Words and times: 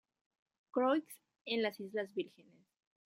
Croix 0.71 1.05
en 1.45 1.61
las 1.61 1.79
Islas 1.79 2.15
Vírgenes. 2.15 2.65